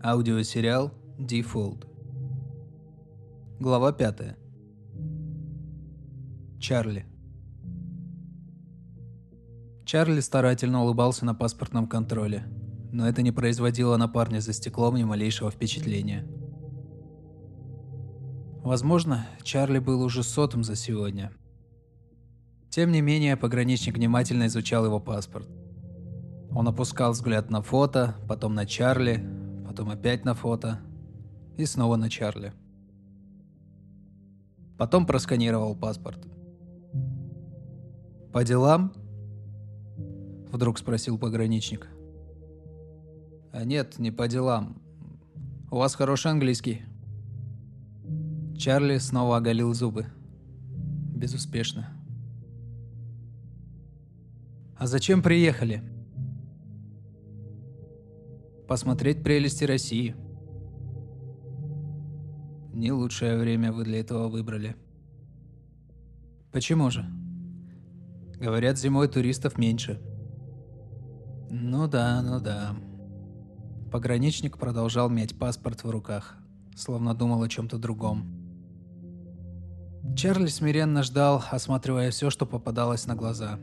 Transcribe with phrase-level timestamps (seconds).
[0.00, 1.84] Аудиосериал Default.
[3.58, 4.36] Глава 5.
[6.60, 7.04] Чарли.
[9.84, 12.44] Чарли старательно улыбался на паспортном контроле,
[12.92, 16.24] но это не производило на парня за стеклом ни малейшего впечатления.
[18.62, 21.32] Возможно, Чарли был уже сотым за сегодня.
[22.70, 25.48] Тем не менее, пограничник внимательно изучал его паспорт.
[26.52, 29.37] Он опускал взгляд на фото, потом на Чарли,
[29.78, 30.80] потом опять на фото
[31.56, 32.52] и снова на Чарли.
[34.76, 36.18] Потом просканировал паспорт.
[38.32, 38.92] «По делам?»–
[40.52, 41.86] вдруг спросил пограничник.
[43.52, 44.82] «А нет, не по делам.
[45.70, 46.82] У вас хороший английский».
[48.56, 50.06] Чарли снова оголил зубы.
[51.14, 51.86] Безуспешно.
[54.76, 55.97] «А зачем приехали?»
[58.68, 60.14] «Посмотреть прелести России».
[62.78, 64.76] Не лучшее время вы для этого выбрали.
[66.52, 67.04] Почему же?
[68.38, 70.00] Говорят, зимой туристов меньше.
[71.50, 72.76] Ну да, ну да.
[73.90, 76.36] Пограничник продолжал мять паспорт в руках,
[76.76, 78.32] словно думал о чем-то другом.
[80.14, 83.58] Чарли смиренно ждал, осматривая все, что попадалось на глаза.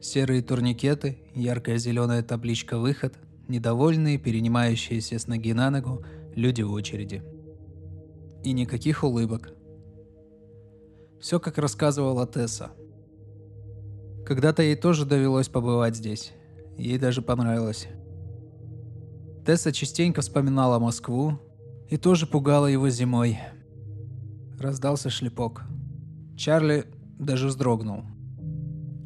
[0.00, 7.22] Серые турникеты, яркая зеленая табличка «Выход», недовольные, перенимающиеся с ноги на ногу, люди в очереди–
[8.46, 9.50] и никаких улыбок.
[11.20, 12.70] Все как рассказывала Тесса.
[14.24, 16.32] Когда-то ей тоже довелось побывать здесь.
[16.78, 17.88] Ей даже понравилось.
[19.44, 21.40] Тесса частенько вспоминала Москву
[21.88, 23.38] и тоже пугала его зимой.
[24.60, 25.62] Раздался шлепок.
[26.36, 26.84] Чарли
[27.18, 28.02] даже вздрогнул.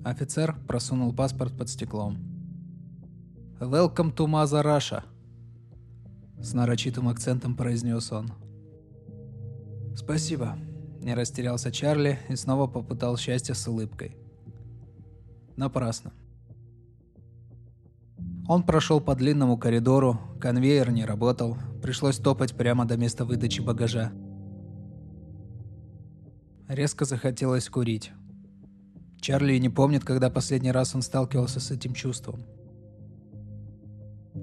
[0.05, 2.30] Офицер просунул паспорт под стеклом.
[3.61, 5.03] «Welcome to Mother Russia»,—
[6.41, 8.33] с нарочитым акцентом произнес он.
[9.95, 10.57] «Спасибо»,–
[11.03, 14.17] не растерялся Чарли и снова попытал счастье с улыбкой.
[15.57, 16.15] Напрасно.
[18.49, 24.11] Он прошел по длинному коридору, конвейер не работал, пришлось топать прямо до места выдачи багажа.
[26.67, 28.11] Резко захотелось курить.
[29.21, 32.47] Чарли не помнит, когда последний раз он сталкивался с этим чувством.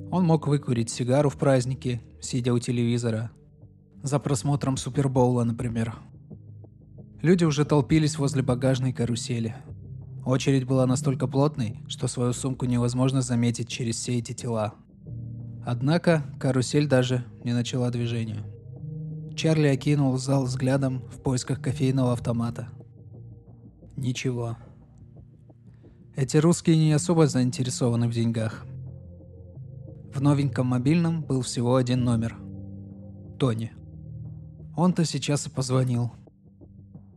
[0.09, 3.31] Он мог выкурить сигару в празднике, сидя у телевизора,
[4.03, 5.95] за просмотром Супербоула, например.
[7.21, 9.55] Люди уже толпились возле багажной карусели.
[10.25, 14.75] Очередь была настолько плотной, что свою сумку невозможно заметить через все эти тела.
[15.65, 18.45] Однако карусель даже не начала движение.
[19.35, 22.69] Чарли окинул зал взглядом в поисках кофейного автомата.
[23.95, 24.57] Ничего.
[26.15, 28.65] Эти русские не особо заинтересованы в деньгах.
[30.17, 32.37] В новеньком мобильном был всего один номер.
[33.37, 33.71] Тони.
[34.75, 36.11] Он-то сейчас и позвонил.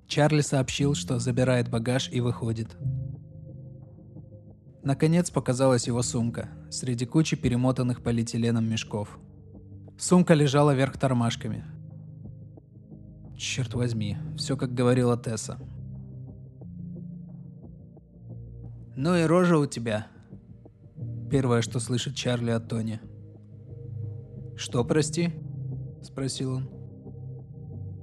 [0.06, 2.77] Чарли сообщил, что забирает багаж и выходит.
[4.83, 9.19] Наконец показалась его сумка, среди кучи перемотанных полиэтиленом мешков.
[9.99, 11.65] Сумка лежала вверх тормашками.
[13.34, 15.59] Черт возьми, все как говорила Тесса.
[18.94, 20.06] «Ну и рожа у тебя»,—
[21.30, 23.00] первое, что слышит Чарли от Тони.
[24.56, 25.30] «Что, прости?»—
[26.02, 26.68] спросил он.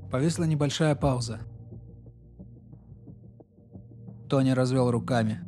[0.10, 1.42] Повисла небольшая пауза.
[4.30, 5.42] Тони развел руками.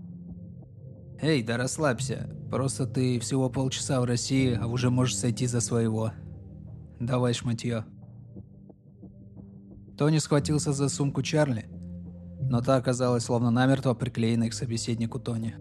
[1.21, 2.29] «Эй, да расслабься.
[2.51, 6.11] Просто ты всего полчаса в России, а уже можешь сойти за своего.
[6.99, 7.85] Давай шматье».
[9.97, 11.65] Тони схватился за сумку Чарли,
[12.41, 15.55] но та оказалась словно намертво приклеенной к собеседнику Тони.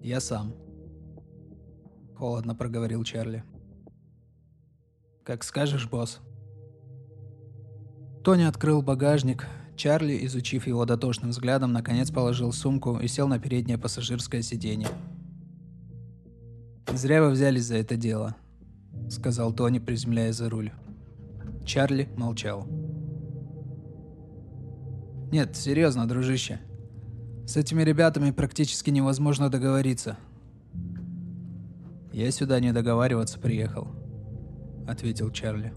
[0.00, 0.54] «Я сам»,—
[2.24, 3.44] холодно проговорил Чарли.
[5.24, 6.20] «Как скажешь, босс».
[8.24, 9.46] Тони открыл багажник.
[9.76, 14.88] Чарли, изучив его дотошным взглядом, наконец положил сумку и сел на переднее пассажирское сиденье.
[16.94, 18.34] «Зря вы взялись за это дело»,—
[19.10, 20.72] сказал Тони, приземляясь за руль.
[21.66, 22.66] Чарли молчал.
[25.30, 26.58] «Нет, серьезно, дружище.
[27.46, 30.16] С этими ребятами практически невозможно договориться».
[32.14, 33.88] «Я сюда не договариваться приехал»,—
[34.86, 35.72] ответил Чарли.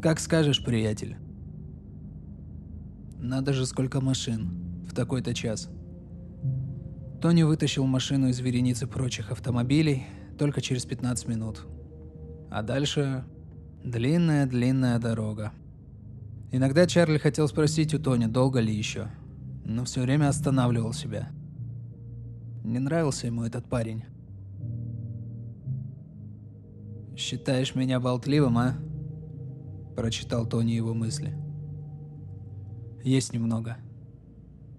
[0.00, 1.16] Как скажешь, приятель.
[3.18, 4.84] Надо же, сколько машин.
[4.88, 5.68] В такой-то час.
[7.20, 10.06] Тони вытащил машину из вереницы прочих автомобилей
[10.38, 11.66] только через 15 минут.
[12.50, 13.24] А дальше
[13.84, 15.52] длинная-длинная дорога.
[16.50, 19.08] Иногда Чарли хотел спросить у Тони, долго ли еще,
[19.66, 21.28] но все время останавливал себя.
[22.64, 24.04] Не нравился ему этот парень.
[27.20, 28.76] «Считаешь меня болтливым, а?»
[29.94, 31.36] Прочитал Тони его мысли.
[33.04, 33.76] «Есть немного».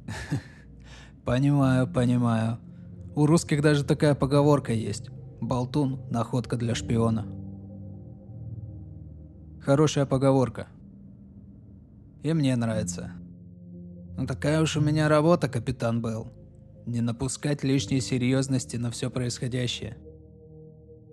[1.23, 2.57] «Понимаю, понимаю.
[3.15, 5.11] У русских даже такая поговорка есть.
[5.39, 7.27] Болтун– находка для шпиона».
[9.61, 10.67] Хорошая поговорка.
[12.23, 13.11] И мне нравится.
[14.17, 16.33] Но такая уж у меня работа, капитан Белл.
[16.88, 19.99] Не напускать лишней серьезности на все происходящее.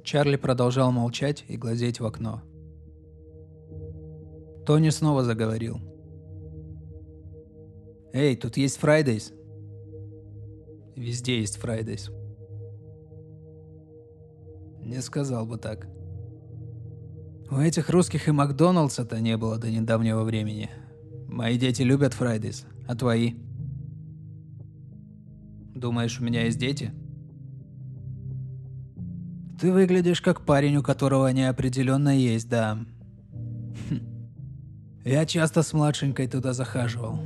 [0.09, 2.41] Чарли продолжал молчать и глазеть в окно.
[4.65, 5.81] Тони снова заговорил.
[8.15, 9.35] «Эй, тут есть Friday's?»
[10.97, 12.11] «Везде есть Friday's».
[14.81, 15.87] Не сказал бы так.
[17.51, 20.71] У этих русских и Макдоналдса-то не было до недавнего времени.
[21.27, 23.35] Мои дети любят Friday's, а твои?
[25.75, 26.95] Думаешь, у меня есть дети?
[29.59, 32.79] Ты выглядишь как парень, у которого неопределенно есть, да.
[33.91, 34.01] Хм.
[35.05, 37.19] Я часто с младшенькой туда захаживал.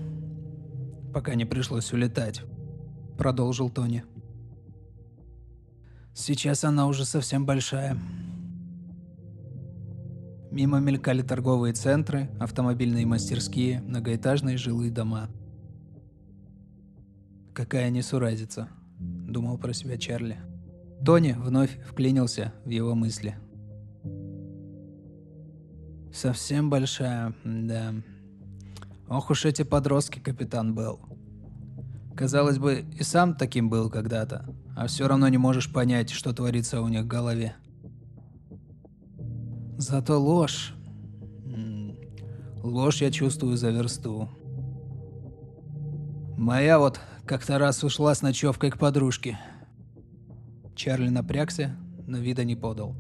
[1.13, 2.43] Пока не пришлось улетать.
[3.19, 4.05] Продолжил Тони.
[6.15, 7.99] Сейчас она уже совсем большая.
[10.51, 15.29] Мимо мелькали торговые центры, автомобильные мастерские, многоэтажные жилые дома.
[17.55, 18.69] «Какая несуразица»,—
[18.99, 20.39] думал про себя Чарли.
[21.05, 23.37] Тони вновь вклинился в его мысли.
[26.13, 27.95] «Совсем большая, да.
[29.09, 31.01] Ох уж эти подростки, капитан Белл.
[32.15, 34.47] Казалось бы, и сам таким был когда-то,
[34.77, 37.57] а все равно не можешь понять, что творится у них в голове.
[39.79, 40.75] Зато ложь...
[42.63, 44.29] Ложь я чувствую за версту.
[46.37, 49.37] Моя вот как-то раз ушла с ночевкой к подружке.
[50.83, 51.77] Чарли напрягся,
[52.09, 52.97] но вида не подал.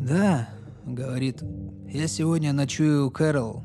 [0.00, 0.48] «Да»,—
[0.86, 1.42] говорит,—
[1.88, 3.64] «я сегодня ночую у Кэрол.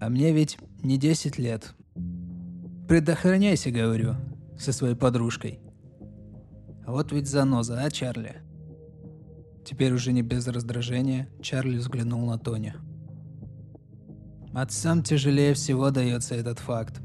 [0.00, 1.74] А мне ведь не 10 лет.
[2.86, 4.14] Предохраняйся, говорю,
[4.56, 5.58] со своей подружкой.
[6.86, 8.36] Вот ведь заноза, а, Чарли?»
[9.64, 12.74] Теперь уже не без раздражения, Чарли взглянул на Тони.
[14.54, 17.00] Отцам тяжелее всего дается этот факт.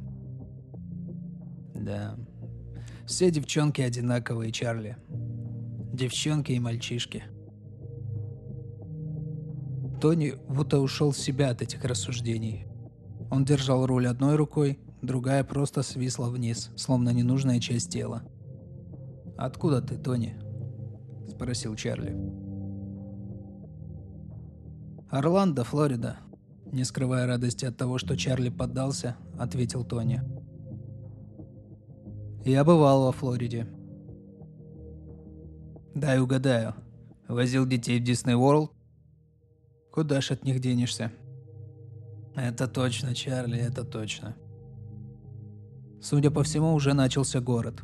[1.73, 2.15] Да.
[3.05, 4.97] Все девчонки одинаковые, Чарли.
[5.93, 7.23] Девчонки и мальчишки.
[10.01, 12.65] Тони будто ушел в себя от этих рассуждений.
[13.29, 18.23] Он держал руль одной рукой, другая просто свисла вниз, словно ненужная часть тела.
[19.37, 20.35] «Откуда ты, Тони?»–
[21.29, 22.15] спросил Чарли.
[25.09, 26.17] «Орландо, Флорида»,–
[26.71, 30.21] не скрывая радости от того, что Чарли поддался, ответил Тони.
[32.45, 33.67] «Я бывал во Флориде».
[35.93, 36.73] «Дай угадаю.
[37.27, 38.71] Возил детей в Дисней Ворлд?»
[39.91, 41.11] «Куда ж от них денешься?»
[42.35, 44.35] «Это точно, Чарли, это точно».
[46.01, 47.81] Судя по всему, уже начался город.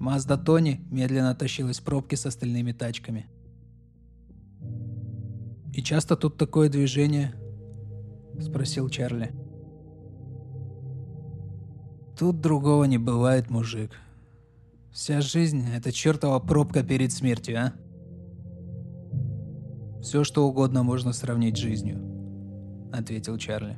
[0.00, 3.26] Мазда Тони медленно тащилась в пробки с остальными тачками–
[5.76, 7.34] «И часто тут такое движение?»–
[8.40, 9.34] спросил Чарли.
[12.18, 13.90] «Тут другого не бывает, мужик.
[14.90, 17.72] Вся жизнь– это чертова пробка перед смертью, а?»
[20.00, 22.00] «Все, что угодно можно сравнить с жизнью»,–
[22.92, 23.76] ответил Чарли.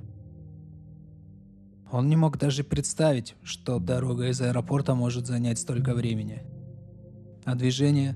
[1.90, 6.42] Он не мог даже представить, что дорога из аэропорта может занять столько времени.
[7.44, 8.14] А движение?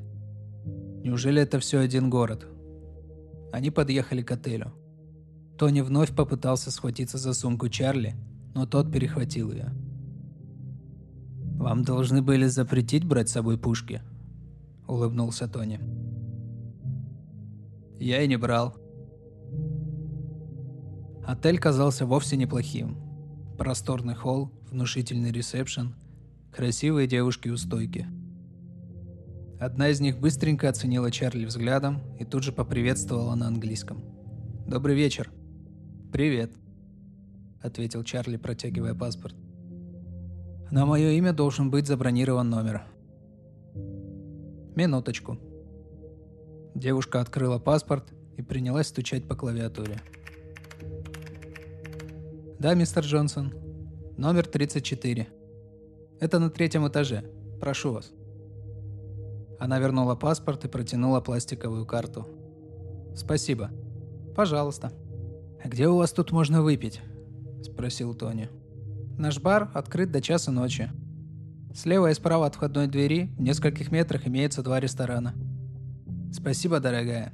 [1.02, 2.46] Неужели это все один город?
[3.50, 4.72] Они подъехали к отелю.
[5.58, 8.14] Тони вновь попытался схватиться за сумку Чарли,
[8.54, 9.72] но тот перехватил ее.
[11.62, 14.02] «Вам должны были запретить брать с собой пушки»,—
[14.88, 15.80] улыбнулся Тони.
[17.98, 18.76] «Я и не брал».
[21.24, 22.96] Отель казался вовсе неплохим.
[23.56, 25.94] Просторный холл, внушительный ресепшн,
[26.52, 28.06] красивые девушки у стойки—
[29.62, 34.02] Одна из них быстренько оценила Чарли взглядом и тут же поприветствовала на английском.
[34.66, 35.30] «Добрый вечер».
[36.12, 36.50] «Привет»,—
[37.62, 39.36] ответил Чарли, протягивая паспорт.
[40.72, 42.84] «На мое имя должен быть забронирован номер».
[44.74, 45.36] «Минуточку».
[46.74, 50.00] Девушка открыла паспорт и принялась стучать по клавиатуре.
[52.58, 53.52] «Да, мистер Джонсон.
[54.16, 55.28] Номер 34.
[56.20, 57.22] Это на третьем этаже.
[57.60, 58.10] Прошу вас».
[59.60, 62.26] Она вернула паспорт и протянула пластиковую карту.
[63.14, 63.68] «Спасибо.
[64.34, 64.90] Пожалуйста».
[65.62, 67.02] «А где у вас тут можно выпить?»–
[67.62, 68.48] спросил Тони.
[69.22, 70.90] «Наш бар открыт до часа ночи.
[71.72, 75.32] Слева и справа от входной двери в нескольких метрах имеется два ресторана».
[76.32, 77.32] Спасибо, дорогая.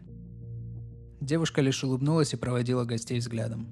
[1.23, 3.69] Девушка лишь улыбнулась и проводила гостей взглядом.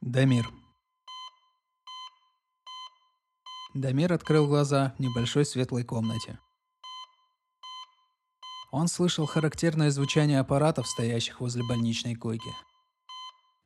[0.00, 0.48] Дамир.
[3.74, 6.38] Дамир открыл глаза в небольшой светлой комнате.
[8.70, 12.50] Он слышал характерное звучание аппаратов, стоящих возле больничной койки.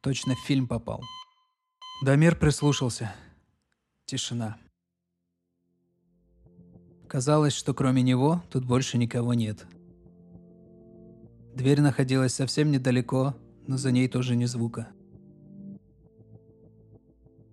[0.03, 1.03] Точно в фильм попал.
[2.03, 3.15] Дамир прислушался.
[4.07, 4.57] Тишина.
[7.07, 9.67] Казалось, что кроме него тут больше никого нет.
[11.55, 14.89] Дверь находилась совсем недалеко, но за ней тоже ни звука.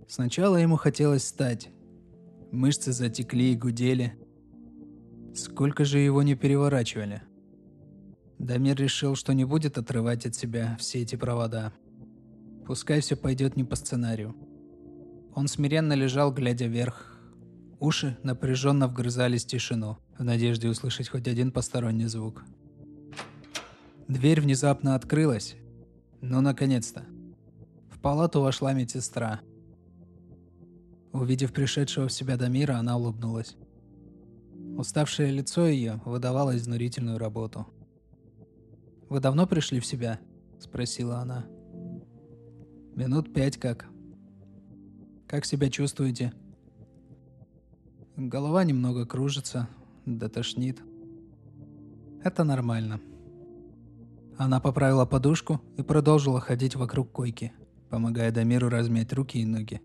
[0.08, 1.70] Сначала ему хотелось встать.
[2.54, 4.18] Мышцы затекли и гудели.
[5.36, 7.24] Сколько же его не переворачивали.
[8.40, 11.74] Дамир решил, что не будет отрывать от себя все эти провода.
[12.68, 14.36] Пускай все пойдет не по сценарию.
[15.34, 17.18] Он смиренно лежал, глядя вверх.
[17.80, 22.44] Уши напряженно вгрызались в тишину, в надежде услышать хоть один посторонний звук.
[24.08, 25.56] Дверь внезапно открылась.
[26.22, 27.06] Ну, наконец-то.
[27.90, 29.40] В палату вошла медсестра.
[31.14, 33.56] Увидев пришедшего в себя Дамира, она улыбнулась.
[34.78, 37.66] Уставшее лицо ее выдавало изнурительную работу–
[39.10, 40.20] «Вы давно пришли в себя?»–
[40.60, 41.46] спросила она.
[42.98, 43.86] «Минут пять как».
[45.28, 46.34] «Как себя чувствуете?»
[48.16, 49.70] «Голова немного кружится,
[50.08, 50.82] да тошнит».
[52.24, 53.00] «Это нормально».
[54.36, 57.54] Она поправила подушку и продолжила ходить вокруг койки,
[57.92, 59.80] помогая Дамиру размять руки и ноги.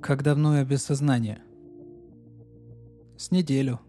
[0.00, 1.42] «Как давно я без сознания?»
[3.18, 3.80] «С неделю».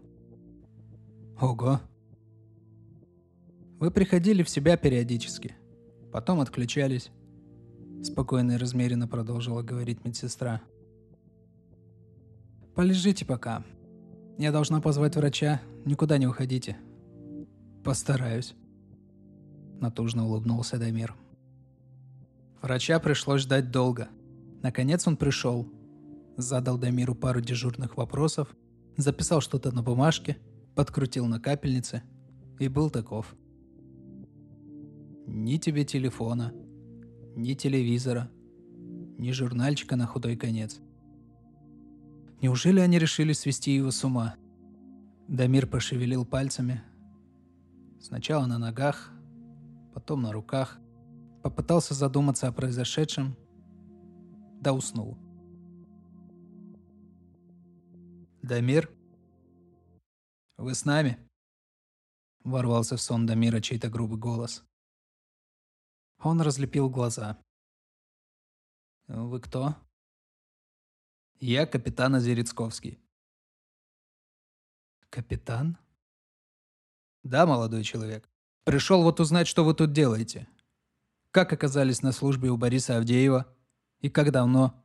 [1.40, 1.80] «Ого!»
[3.80, 5.56] Вы приходили в себя периодически,
[6.12, 7.10] потом отключались.
[8.02, 10.60] Спокойно и размеренно продолжила говорить медсестра.
[12.74, 13.64] Полежите пока.
[14.38, 15.60] Я должна позвать врача.
[15.84, 16.76] Никуда не уходите.
[17.84, 18.54] Постараюсь.
[19.80, 21.14] Натужно улыбнулся Дамир.
[22.62, 24.08] Врача пришлось ждать долго.
[24.62, 25.68] Наконец он пришел.
[26.36, 28.54] Задал Дамиру пару дежурных вопросов,
[28.96, 30.36] записал что-то на бумажке,
[30.76, 32.02] подкрутил на капельнице
[32.60, 33.34] и был таков–
[35.30, 36.54] ни тебе телефона,
[37.38, 38.28] ни телевизора,
[39.16, 40.80] ни журнальчика на худой конец.
[42.42, 44.34] Неужели они решили свести его с ума?
[45.28, 46.82] Дамир пошевелил пальцами.
[48.00, 49.12] Сначала на ногах,
[49.94, 50.78] потом на руках.
[51.44, 53.36] Попытался задуматься о произошедшем,
[54.60, 55.16] да уснул.
[58.42, 58.90] «Дамир?
[60.56, 61.18] Вы с нами?»
[62.42, 64.64] Ворвался в сон Дамира чей-то грубый голос.
[66.18, 67.38] Он разлепил глаза.
[69.06, 69.76] «Вы кто?»
[71.38, 72.98] «Я капитан Озерецковский».
[75.10, 75.78] «Капитан?»
[77.22, 78.28] «Да, молодой человек.
[78.64, 80.48] Пришел вот узнать, что вы тут делаете.
[81.30, 83.46] Как оказались на службе у Бориса Авдеева?
[84.00, 84.84] И как давно?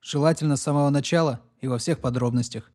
[0.00, 2.72] Желательно с самого начала и во всех подробностях».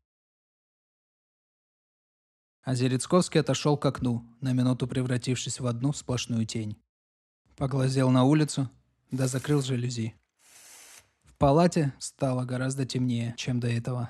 [2.63, 6.81] Озерецковский отошел к окну, на минуту превратившись в одну сплошную тень.
[7.61, 8.71] Поглазел на улицу,
[9.11, 10.15] да закрыл жалюзи.
[11.21, 14.09] В палате стало гораздо темнее, чем до этого.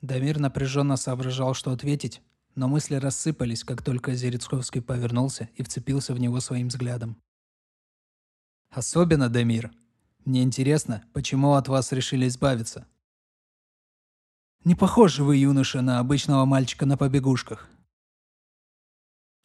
[0.00, 2.20] Дамир напряженно соображал, что ответить,
[2.56, 7.22] но мысли рассыпались, как только Зерецковский повернулся и вцепился в него своим взглядом.
[8.70, 9.70] «Особенно, Дамир.
[10.24, 12.88] Мне интересно, почему от вас решили избавиться?»
[14.64, 17.68] «Не похожи вы, юноша, на обычного мальчика на побегушках».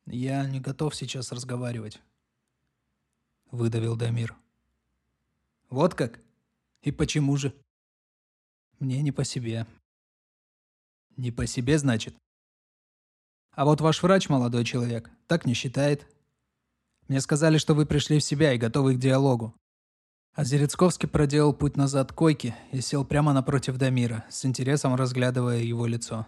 [0.07, 2.01] «Я не готов сейчас разговаривать.—
[3.51, 4.35] выдавил Дамир.
[5.69, 6.19] «Вот как?
[6.81, 7.53] И почему же?»
[8.79, 9.65] «Мне не по себе».
[11.17, 12.15] «Не по себе, значит?»
[13.51, 16.07] «А вот ваш врач, молодой человек, так не считает.
[17.07, 19.53] Мне сказали, что вы пришли в себя и готовы к диалогу».
[20.33, 25.61] А Зерецковский проделал путь назад к койке и сел прямо напротив Дамира, с интересом разглядывая
[25.61, 26.27] его лицо.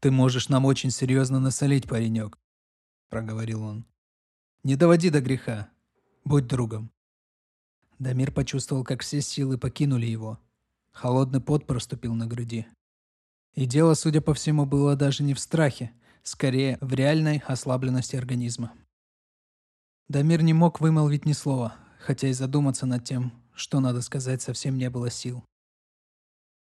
[0.00, 2.36] «Ты можешь нам очень серьезно насолить, паренек»,—
[3.10, 3.86] проговорил он.
[4.64, 5.70] «Не доводи до греха.
[6.24, 6.90] Будь другом».
[7.98, 10.38] Дамир почувствовал, как все силы покинули его.
[10.92, 12.66] Холодный пот проступил на груди.
[13.54, 18.72] И дело, судя по всему, было даже не в страхе, скорее в реальной ослабленности организма.
[20.08, 24.76] Дамир не мог вымолвить ни слова, хотя и задуматься над тем, что надо сказать, совсем
[24.76, 25.44] не было сил.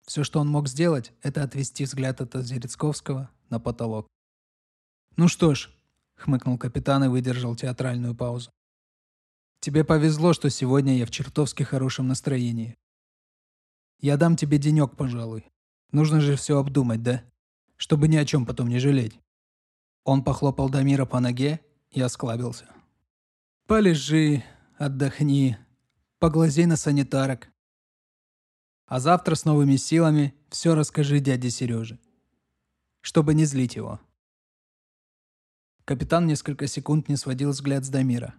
[0.07, 4.07] Все, что он мог сделать, это отвести взгляд от Озерецковского на потолок.
[5.17, 5.71] «Ну что ж»,—
[6.15, 8.51] хмыкнул капитан и выдержал театральную паузу.
[9.67, 12.79] Тебе повезло, что сегодня я в чертовски хорошем настроении.
[13.99, 15.45] Я дам тебе денек, пожалуй.
[15.91, 17.25] Нужно же все обдумать, да?
[17.75, 19.19] чтобы ни о чем потом не жалеть.
[20.05, 22.67] Он похлопал Дамира по ноге и осклабился.
[23.67, 24.45] «Полежи,
[24.79, 25.59] отдохни,
[26.21, 27.49] поглазей на санитарок.
[28.87, 31.99] А завтра с новыми силами все расскажи дяде Сереже,
[33.01, 33.99] чтобы не злить его».
[35.85, 38.37] Капитан несколько секунд не сводил взгляд с Дамира,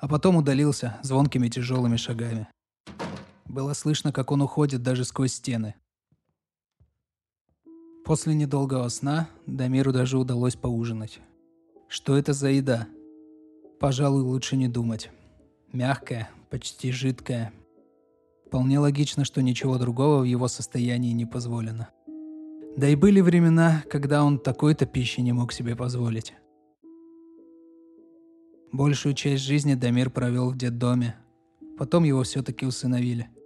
[0.00, 2.48] а потом удалился звонкими тяжелыми шагами.
[3.44, 5.74] Было слышно, как он уходит даже сквозь стены.
[8.04, 11.20] После недолгого сна Дамиру даже удалось поужинать.
[11.88, 12.88] Что это за еда?
[13.78, 15.10] Пожалуй, лучше не думать.
[15.72, 17.52] Мягкая, почти жидкая.
[18.46, 21.88] Вполне логично, что ничего другого в его состоянии не позволено.
[22.76, 26.34] Да и были времена, когда он такой-то пищи не мог себе позволить.
[28.72, 31.16] Большую часть жизни Дамир провел в детдоме.
[31.78, 33.28] Потом его все-таки усыновили–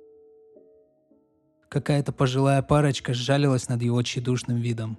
[1.75, 4.97] Какая-то пожилая парочка сжалилась над его тщедушным видом.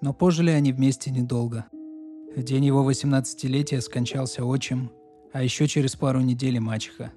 [0.00, 1.66] Но пожили они вместе недолго.
[2.34, 4.90] В день его 18-летия скончался отчим,
[5.30, 7.12] а еще через пару недель мачеха.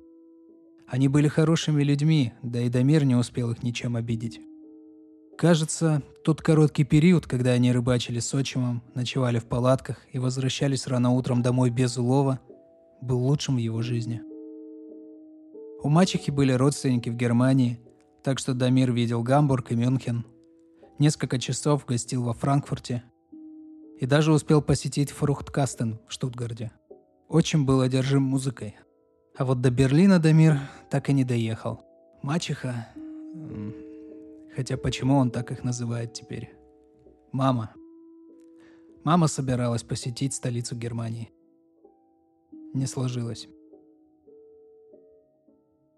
[0.85, 4.41] Они были хорошими людьми, да и Дамир не успел их ничем обидеть.
[5.41, 11.09] Кажется, тот короткий период, когда они рыбачили с отчимом, ночевали в палатках и возвращались рано
[11.11, 12.39] утром домой без улова,
[13.01, 14.21] был лучшим в его жизни.
[15.83, 17.79] У мачехи были родственники в Германии–
[18.23, 20.25] так что Дамир видел Гамбург и Мюнхен,
[20.99, 23.03] несколько часов гостил во Франкфурте
[23.99, 26.71] и даже успел посетить Фрухткастен в Штутгарде.
[27.27, 28.75] Очень был одержим музыкой.
[29.37, 31.81] А вот до Берлина Дамир так и не доехал.
[32.21, 32.87] Мачеха...
[34.55, 36.53] Хотя почему он так их называет теперь?
[37.31, 37.73] Мама.
[39.03, 41.31] Мама собиралась посетить столицу Германии.
[42.73, 43.47] Не сложилось.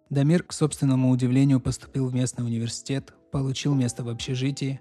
[0.10, 4.79] Дамир, к собственному удивлению, поступил в местный университет, получил место в общежитии,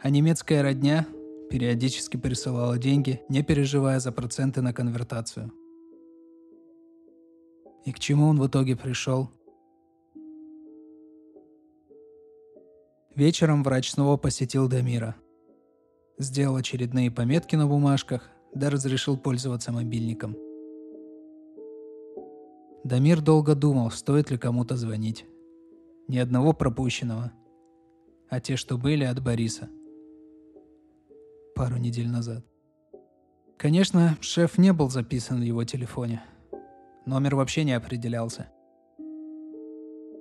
[0.00, 1.06] а немецкая родня
[1.50, 5.52] периодически присылала деньги, не переживая за проценты на конвертацию.
[7.84, 9.30] И к чему он в итоге пришел?
[13.14, 15.16] Вечером врач снова посетил Дамира.
[16.18, 20.36] Сделал очередные пометки на бумажках, да разрешил пользоваться мобильником–
[22.84, 25.24] Дамир долго думал, стоит ли кому-то звонить.
[26.06, 27.32] Ни одного пропущенного.
[28.28, 29.70] А те, что были, от Бориса.
[31.54, 32.44] Пару недель назад.
[33.56, 36.22] Конечно, шеф не был записан в его телефоне.
[37.06, 38.48] Номер вообще не определялся.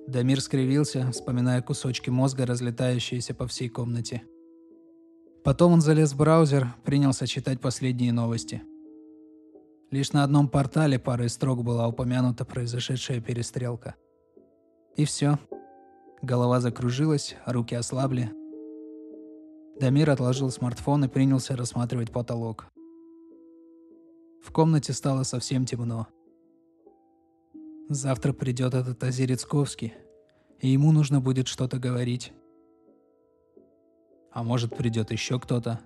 [0.07, 4.23] Дамир скривился, вспоминая кусочки мозга, разлетающиеся по всей комнате.
[5.43, 8.61] Потом он залез в браузер, принялся читать последние новости–
[9.93, 13.93] Лишь на одном портале парой строк была упомянута произошедшая перестрелка.
[14.95, 15.37] И все.
[16.23, 18.31] Голова закружилась, руки ослабли.
[19.79, 22.65] Дамир отложил смартфон и принялся рассматривать потолок.
[24.41, 26.07] В комнате стало совсем темно.
[27.89, 29.93] Завтра придет этот Озерецковский,
[30.59, 32.31] и ему нужно будет что-то говорить.
[34.31, 35.81] А может придет еще кто-то.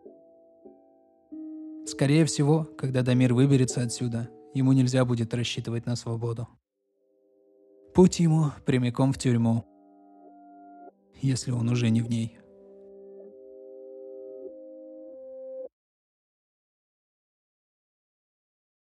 [1.85, 6.47] Скорее всего, когда Дамир выберется отсюда, ему нельзя будет рассчитывать на свободу.
[7.93, 9.65] Путь ему прямиком в тюрьму,
[11.21, 12.37] если он уже не в ней.